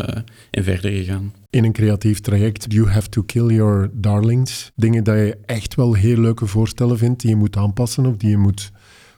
in 0.51 0.63
verder 0.63 0.91
gegaan. 0.91 1.33
In 1.53 1.63
een 1.63 1.71
creatief 1.71 2.19
traject, 2.19 2.65
you 2.67 2.89
have 2.89 3.09
to 3.09 3.21
kill 3.21 3.45
your 3.45 3.89
darlings. 3.93 4.71
Dingen 4.75 5.03
dat 5.03 5.15
je 5.15 5.37
echt 5.53 5.75
wel 5.75 5.93
heel 5.93 6.17
leuke 6.17 6.47
voorstellen 6.47 6.97
vindt, 6.97 7.21
die 7.21 7.29
je 7.29 7.35
moet 7.35 7.57
aanpassen 7.57 8.05
of 8.05 8.17
die 8.17 8.29
je 8.29 8.37
moet 8.37 8.71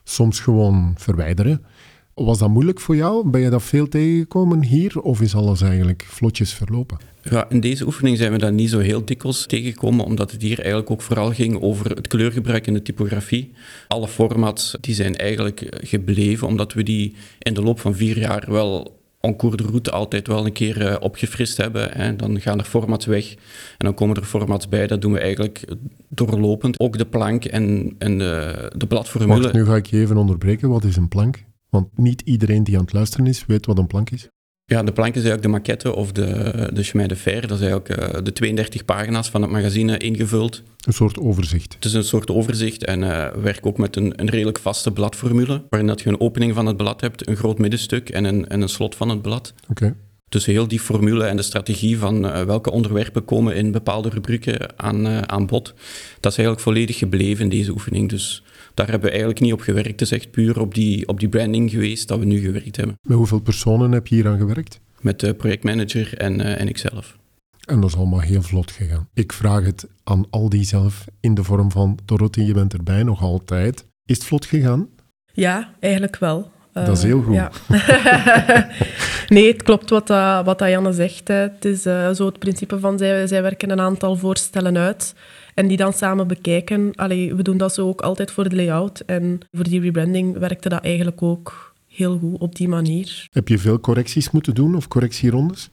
soms 0.04 0.40
gewoon 0.40 0.94
verwijderen. 0.98 1.66
Was 2.14 2.38
dat 2.38 2.50
moeilijk 2.50 2.80
voor 2.80 2.96
jou? 2.96 3.30
Ben 3.30 3.42
je 3.42 3.50
dat 3.50 3.64
veel 3.64 3.88
tegengekomen 3.88 4.64
hier 4.64 5.02
of 5.02 5.22
is 5.22 5.36
alles 5.36 5.62
eigenlijk 5.62 6.06
vlotjes 6.08 6.54
verlopen? 6.54 6.98
Ja, 7.22 7.50
in 7.50 7.60
deze 7.60 7.86
oefening 7.86 8.18
zijn 8.18 8.32
we 8.32 8.38
dat 8.38 8.54
niet 8.54 8.70
zo 8.70 8.80
heel 8.80 9.06
dikwijls 9.06 9.46
tegengekomen, 9.46 10.06
omdat 10.06 10.32
het 10.32 10.42
hier 10.42 10.58
eigenlijk 10.58 10.92
ook 10.92 11.02
vooral 11.02 11.34
ging 11.34 11.62
over 11.62 11.90
het 11.90 12.08
kleurgebruik 12.08 12.68
in 12.68 12.74
de 12.74 12.82
typografie. 12.82 13.52
Alle 13.88 14.08
formats 14.08 14.78
die 14.82 14.96
zijn 14.96 15.16
eigenlijk 15.16 15.68
gebleven, 15.70 16.48
omdat 16.48 16.74
we 16.74 16.84
die 16.84 17.16
in 17.40 17.54
de 17.54 17.62
loop 17.62 17.80
van 17.80 17.96
vier 17.96 18.20
jaar 18.20 18.46
wel 18.48 19.04
en 19.26 19.36
cours 19.36 19.56
de 19.56 19.64
route 19.64 19.92
altijd 19.92 20.28
wel 20.28 20.46
een 20.46 20.54
keer 20.54 20.82
uh, 20.82 20.96
opgefrist 21.00 21.58
hebben. 21.58 21.92
Hè. 21.92 22.16
Dan 22.16 22.42
gaan 22.42 22.60
er 22.60 22.66
formats 22.66 23.06
weg 23.06 23.32
en 23.78 23.86
dan 23.86 23.94
komen 23.94 24.16
er 24.16 24.24
formats 24.24 24.70
bij. 24.70 24.88
Dat 24.88 25.02
doen 25.02 25.12
we 25.12 25.20
eigenlijk 25.20 25.66
doorlopend. 26.10 26.80
Ook 26.80 26.98
de 26.98 27.06
plank 27.06 27.46
en, 27.46 27.96
en 27.98 28.18
de, 28.18 28.72
de 28.76 28.88
bladformule. 28.88 29.52
Nu 29.54 29.66
ga 29.66 29.76
ik 29.76 29.86
je 29.86 30.00
even 30.00 30.18
onderbreken. 30.18 30.70
Wat 30.70 30.84
is 30.84 30.96
een 30.96 31.08
plank? 31.08 31.44
Want 31.70 31.98
niet 31.98 32.22
iedereen 32.22 32.64
die 32.64 32.76
aan 32.76 32.84
het 32.84 32.94
luisteren 32.94 33.28
is, 33.28 33.46
weet 33.46 33.66
wat 33.66 33.78
een 33.78 33.88
plank 33.88 34.10
is. 34.10 34.30
Ja, 34.68 34.84
de 34.84 34.92
plank 34.92 35.16
is 35.16 35.24
eigenlijk 35.24 35.42
de 35.42 35.48
maquette 35.48 35.96
of 35.96 36.12
de, 36.12 36.70
de 36.74 36.84
chemin 36.84 37.08
de 37.08 37.16
fer. 37.16 37.48
Dat 37.48 37.60
is 37.60 37.68
eigenlijk 37.68 38.14
uh, 38.16 38.24
de 38.24 38.34
32 38.34 38.86
pagina's 38.86 39.30
van 39.30 39.42
het 39.42 39.52
magazine 39.52 39.98
ingevuld. 39.98 40.64
Een 40.86 40.94
soort 40.94 41.20
overzicht. 41.20 41.74
Het 41.74 41.86
is 41.86 41.94
een 41.94 42.04
soort 42.04 42.32
overzicht 42.32 42.84
en 42.84 43.02
uh, 43.02 43.28
we 43.34 43.40
werken 43.40 43.64
ook 43.64 43.78
met 43.78 43.96
een, 43.96 44.14
een 44.16 44.30
redelijk 44.30 44.60
vaste 44.60 44.92
bladformule, 44.92 45.64
waarin 45.70 45.88
dat 45.88 46.02
je 46.02 46.10
een 46.10 46.20
opening 46.20 46.54
van 46.54 46.66
het 46.66 46.78
blad 46.78 47.02
hebt, 47.02 47.28
een 47.28 47.36
groot 47.36 47.58
middenstuk 47.58 48.10
en 48.10 48.24
een, 48.24 48.48
en 48.48 48.62
een 48.62 48.70
slot 48.70 48.96
van 48.96 49.10
het 49.10 49.22
blad. 49.22 49.54
Oké. 49.70 49.72
Okay. 49.72 49.96
Dus 50.30 50.46
heel 50.46 50.68
die 50.68 50.80
formule 50.80 51.26
en 51.26 51.36
de 51.36 51.42
strategie 51.42 51.98
van 51.98 52.26
uh, 52.26 52.42
welke 52.42 52.72
onderwerpen 52.72 53.26
komen 53.26 53.56
in 53.56 53.72
bepaalde 53.72 54.10
rubrieken 54.10 54.80
aan, 54.80 55.30
aan 55.30 55.46
bod, 55.46 55.74
dat 56.20 56.32
is 56.32 56.38
eigenlijk 56.38 56.60
volledig 56.60 56.98
gebleven 56.98 57.44
in 57.44 57.50
deze 57.50 57.72
oefening. 57.72 58.10
Dus 58.10 58.44
daar 58.76 58.90
hebben 58.90 59.06
we 59.06 59.10
eigenlijk 59.10 59.40
niet 59.40 59.54
op 59.54 59.62
gewerkt. 59.62 59.90
Het 59.90 60.02
is 60.02 60.12
echt 60.12 60.32
puur 60.32 60.60
op 60.60 60.74
die, 60.74 61.08
op 61.08 61.20
die 61.20 61.30
branding 61.30 61.70
geweest 61.70 62.08
dat 62.08 62.20
we 62.20 62.26
nu 62.26 62.40
gewerkt 62.40 62.76
hebben. 62.76 62.98
Met 63.02 63.18
hoeveel 63.18 63.40
personen 63.40 63.92
heb 63.92 64.08
je 64.08 64.16
hier 64.16 64.28
aan 64.28 64.38
gewerkt? 64.38 64.80
Met 65.02 65.20
de 65.20 65.34
projectmanager 65.34 66.18
en, 66.18 66.40
uh, 66.40 66.62
en 66.62 66.68
ikzelf. 66.68 67.18
En 67.66 67.80
dat 67.80 67.90
is 67.90 67.96
allemaal 67.96 68.20
heel 68.20 68.42
vlot 68.42 68.72
gegaan. 68.72 69.08
Ik 69.14 69.34
vraag 69.34 69.66
het 69.66 69.88
aan 70.04 70.26
Aldi 70.30 70.64
zelf 70.64 71.06
in 71.20 71.34
de 71.34 71.44
vorm 71.44 71.72
van 71.72 72.00
Dorothy, 72.06 72.42
je 72.42 72.54
bent 72.54 72.74
erbij 72.74 73.04
nog 73.04 73.22
altijd. 73.22 73.86
Is 74.06 74.16
het 74.16 74.26
vlot 74.26 74.46
gegaan? 74.46 74.88
Ja, 75.34 75.74
eigenlijk 75.80 76.18
wel. 76.18 76.52
Uh, 76.74 76.86
dat 76.86 76.98
is 76.98 77.04
heel 77.04 77.22
goed. 77.22 77.34
Ja. 77.34 77.52
nee, 79.36 79.48
het 79.48 79.64
klopt 79.64 79.90
wat, 79.90 80.08
dat, 80.08 80.46
wat 80.46 80.60
dat 80.60 80.70
Janne 80.70 80.94
zegt. 80.94 81.28
Hè. 81.28 81.36
Het 81.36 81.66
is 81.66 81.86
uh, 81.86 82.12
zo 82.12 82.26
het 82.26 82.40
principe 82.40 82.80
van 82.80 82.98
zij, 82.98 83.28
zij 83.28 83.42
werken 83.42 83.70
een 83.70 83.80
aantal 83.80 84.16
voorstellen 84.16 84.78
uit 84.78 85.14
en 85.56 85.68
die 85.68 85.78
dan 85.78 85.94
samen 85.94 86.28
bekijken. 86.28 86.92
Allee, 86.96 87.36
we 87.36 87.44
doen 87.44 87.58
dat 87.58 87.74
zo 87.74 87.88
ook 87.88 88.02
altijd 88.02 88.32
voor 88.32 88.50
de 88.50 88.56
layout. 88.56 89.00
En 89.00 89.40
voor 89.52 89.64
die 89.64 89.82
rebranding 89.82 90.38
werkte 90.38 90.70
dat 90.70 90.84
eigenlijk 90.84 91.22
ook 91.22 91.74
heel 91.88 92.18
goed 92.18 92.40
op 92.40 92.56
die 92.56 92.68
manier. 92.68 93.28
Heb 93.32 93.48
je 93.48 93.58
veel 93.58 93.80
correcties 93.80 94.32
moeten 94.32 94.56
doen 94.56 94.76
of 94.76 94.88
correctierondes? 94.88 95.70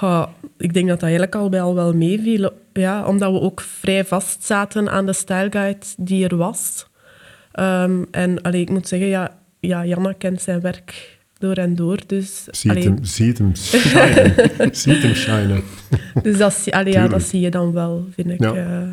Ja, 0.00 0.28
ik 0.56 0.74
denk 0.74 0.88
dat 0.88 1.00
dat 1.00 1.08
eigenlijk 1.08 1.34
al 1.34 1.50
wel, 1.50 1.74
wel 1.74 1.94
meeviel. 1.94 2.50
Ja, 2.72 3.06
omdat 3.06 3.32
we 3.32 3.40
ook 3.40 3.60
vrij 3.60 4.04
vast 4.04 4.44
zaten 4.44 4.90
aan 4.90 5.06
de 5.06 5.12
styleguide 5.12 5.86
die 5.96 6.28
er 6.28 6.36
was. 6.36 6.86
Um, 7.60 8.06
en 8.10 8.42
allee, 8.42 8.60
ik 8.60 8.70
moet 8.70 8.88
zeggen, 8.88 9.08
ja, 9.08 9.38
ja, 9.60 9.86
Janne 9.86 10.14
kent 10.14 10.42
zijn 10.42 10.60
werk 10.60 11.18
door 11.38 11.54
en 11.54 11.74
door. 11.74 11.98
Dus, 12.06 12.44
ziet, 12.50 12.84
hem, 12.84 13.04
ziet 13.04 13.38
hem 13.38 13.56
shinen. 13.56 14.34
ziet 14.76 15.02
hem 15.02 15.14
shinen. 15.14 15.62
dus 16.22 16.38
dat, 16.38 16.66
allee, 16.70 16.92
ja, 16.92 17.08
dat 17.08 17.22
zie 17.22 17.40
je 17.40 17.50
dan 17.50 17.72
wel, 17.72 18.06
vind 18.14 18.30
ik. 18.30 18.40
Ja. 18.40 18.54
Uh, 18.54 18.88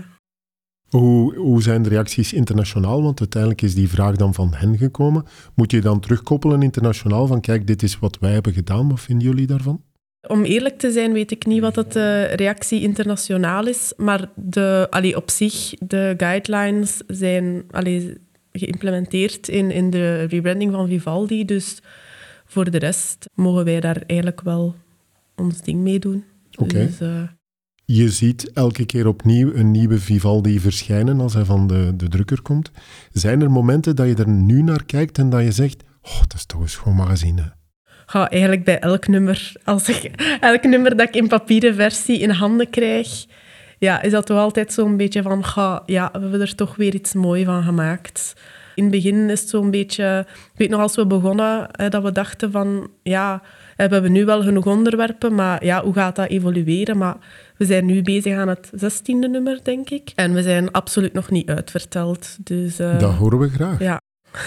hoe, 0.89 1.35
hoe 1.35 1.61
zijn 1.61 1.83
de 1.83 1.89
reacties 1.89 2.33
internationaal? 2.33 3.03
Want 3.03 3.19
uiteindelijk 3.19 3.61
is 3.61 3.75
die 3.75 3.89
vraag 3.89 4.15
dan 4.15 4.33
van 4.33 4.53
hen 4.53 4.77
gekomen. 4.77 5.25
Moet 5.55 5.71
je 5.71 5.81
dan 5.81 5.99
terugkoppelen 5.99 6.61
internationaal 6.61 7.27
van 7.27 7.41
kijk, 7.41 7.67
dit 7.67 7.83
is 7.83 7.99
wat 7.99 8.17
wij 8.19 8.31
hebben 8.31 8.53
gedaan. 8.53 8.89
Wat 8.89 8.99
vinden 8.99 9.27
jullie 9.27 9.47
daarvan? 9.47 9.81
Om 10.27 10.43
eerlijk 10.43 10.77
te 10.77 10.91
zijn 10.91 11.13
weet 11.13 11.31
ik 11.31 11.45
niet 11.45 11.61
wat 11.61 11.91
de 11.91 12.23
reactie 12.23 12.81
internationaal 12.81 13.67
is, 13.67 13.93
maar 13.97 14.29
de, 14.35 14.87
allee, 14.89 15.15
op 15.15 15.29
zich, 15.29 15.73
de 15.79 16.13
guidelines 16.17 17.01
zijn 17.07 17.63
allee, 17.71 18.17
geïmplementeerd 18.51 19.47
in, 19.47 19.71
in 19.71 19.89
de 19.89 20.23
rebranding 20.23 20.71
van 20.71 20.87
Vivaldi. 20.87 21.45
Dus 21.45 21.81
voor 22.45 22.71
de 22.71 22.77
rest 22.77 23.29
mogen 23.33 23.65
wij 23.65 23.79
daar 23.79 24.03
eigenlijk 24.07 24.41
wel 24.41 24.75
ons 25.35 25.61
ding 25.61 25.81
mee 25.81 25.99
doen. 25.99 26.23
Oké. 26.55 26.85
Dus, 26.85 27.01
uh, 27.01 27.21
je 27.85 28.09
ziet 28.09 28.51
elke 28.53 28.85
keer 28.85 29.07
opnieuw 29.07 29.53
een 29.53 29.71
nieuwe 29.71 29.99
Vivaldi 29.99 30.59
verschijnen 30.59 31.19
als 31.19 31.33
hij 31.33 31.45
van 31.45 31.67
de, 31.67 31.95
de 31.95 32.07
drukker 32.07 32.41
komt. 32.41 32.71
Zijn 33.11 33.41
er 33.41 33.51
momenten 33.51 33.95
dat 33.95 34.07
je 34.07 34.15
er 34.15 34.29
nu 34.29 34.61
naar 34.61 34.83
kijkt 34.85 35.17
en 35.17 35.29
dat 35.29 35.43
je 35.43 35.51
zegt, 35.51 35.83
oh, 36.01 36.19
dat 36.19 36.33
is 36.33 36.45
toch 36.45 36.61
eens 36.61 36.75
gewoon 36.75 36.95
magazine? 36.95 37.53
Ja, 38.13 38.29
eigenlijk 38.29 38.63
bij 38.63 38.79
elk 38.79 39.07
nummer. 39.07 39.51
Als 39.63 40.09
elk 40.39 40.63
nummer 40.63 40.97
dat 40.97 41.07
ik 41.07 41.15
in 41.15 41.27
papieren 41.27 41.75
versie 41.75 42.19
in 42.19 42.29
handen 42.29 42.69
krijg, 42.69 43.25
ja, 43.79 44.01
is 44.01 44.11
dat 44.11 44.25
toch 44.25 44.37
altijd 44.37 44.73
zo'n 44.73 44.97
beetje 44.97 45.21
van, 45.21 45.43
ja, 45.85 46.09
we 46.13 46.19
hebben 46.19 46.41
er 46.41 46.55
toch 46.55 46.75
weer 46.75 46.93
iets 46.93 47.13
moois 47.13 47.45
van 47.45 47.63
gemaakt. 47.63 48.33
In 48.75 48.83
het 48.83 48.91
begin 48.91 49.29
is 49.29 49.39
het 49.39 49.49
zo'n 49.49 49.71
beetje... 49.71 50.25
Ik 50.29 50.57
weet 50.57 50.69
nog, 50.69 50.81
als 50.81 50.95
we 50.95 51.05
begonnen, 51.05 51.67
hè, 51.71 51.89
dat 51.89 52.03
we 52.03 52.11
dachten 52.11 52.51
van... 52.51 52.89
Ja, 53.03 53.41
we 53.75 53.83
hebben 53.93 54.11
nu 54.11 54.25
wel 54.25 54.41
genoeg 54.41 54.65
onderwerpen, 54.65 55.35
maar 55.35 55.65
ja, 55.65 55.83
hoe 55.83 55.93
gaat 55.93 56.15
dat 56.15 56.29
evolueren? 56.29 56.97
Maar 56.97 57.17
we 57.57 57.65
zijn 57.65 57.85
nu 57.85 58.01
bezig 58.01 58.37
aan 58.37 58.47
het 58.47 58.69
zestiende 58.73 59.27
nummer, 59.27 59.59
denk 59.63 59.89
ik. 59.89 60.11
En 60.15 60.33
we 60.33 60.41
zijn 60.41 60.71
absoluut 60.71 61.13
nog 61.13 61.29
niet 61.29 61.49
uitverteld. 61.49 62.37
Dus, 62.43 62.79
uh, 62.79 62.99
dat 62.99 63.13
horen 63.13 63.39
we 63.39 63.49
graag. 63.49 63.79
Ja. 63.79 63.99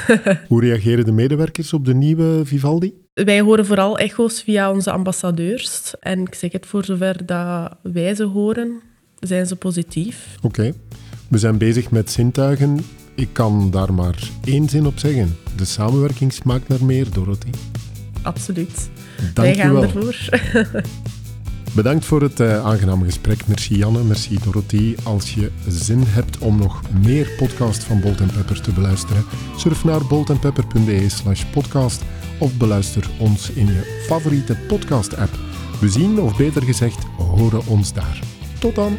Hoe 0.49 0.61
reageren 0.61 1.05
de 1.05 1.13
medewerkers 1.13 1.73
op 1.73 1.85
de 1.85 1.95
nieuwe 1.95 2.41
Vivaldi? 2.45 2.95
Wij 3.15 3.41
horen 3.41 3.67
vooral 3.67 3.99
echo's 3.99 4.43
via 4.43 4.73
onze 4.73 4.91
ambassadeurs. 4.91 5.95
En 6.01 6.21
ik 6.21 6.35
zeg 6.35 6.53
het 6.53 6.67
voor 6.67 6.85
zover 6.85 7.27
dat 7.27 7.77
wij 7.83 8.15
ze 8.15 8.25
horen, 8.25 8.81
zijn 9.19 9.47
ze 9.47 9.57
positief. 9.57 10.37
Oké. 10.43 10.73
We 11.29 11.39
zijn 11.39 11.59
bezig 11.59 11.91
met 11.91 12.11
zintuigen. 12.11 12.79
Ik 13.15 13.29
kan 13.33 13.71
daar 13.71 13.95
maar 13.95 14.31
één 14.45 14.69
zin 14.69 14.87
op 14.87 14.99
zeggen. 14.99 15.37
De 15.57 15.65
samenwerking 15.65 16.33
smaakt 16.33 16.69
naar 16.69 16.85
meer, 16.85 17.07
Dorothy. 17.13 17.51
Absoluut. 18.23 18.91
Dank 19.35 19.35
wij 19.35 19.55
gaan 19.55 19.83
ervoor. 19.83 20.17
Bedankt 21.75 22.05
voor 22.05 22.23
het 22.23 22.41
uh, 22.41 22.65
aangename 22.65 23.05
gesprek. 23.05 23.47
Merci 23.47 23.77
Janne, 23.77 24.03
merci 24.03 24.39
Dorothy. 24.45 24.95
Als 25.03 25.35
je 25.35 25.51
zin 25.69 26.03
hebt 26.07 26.39
om 26.39 26.59
nog 26.59 26.83
meer 27.03 27.29
podcast 27.37 27.85
van 27.85 28.01
Bolt 28.01 28.33
Pepper 28.35 28.61
te 28.61 28.73
beluisteren, 28.73 29.25
surf 29.57 29.85
naar 29.85 30.07
boltandpepper.be 30.07 31.09
slash 31.09 31.45
podcast 31.45 32.03
of 32.39 32.57
beluister 32.57 33.11
ons 33.19 33.51
in 33.51 33.67
je 33.67 34.05
favoriete 34.07 34.57
podcast 34.69 35.17
app. 35.17 35.39
We 35.81 35.89
zien, 35.89 36.21
of 36.21 36.37
beter 36.37 36.63
gezegd, 36.63 37.05
horen 37.17 37.67
ons 37.67 37.93
daar. 37.93 38.21
Tot 38.59 38.75
dan! 38.75 38.99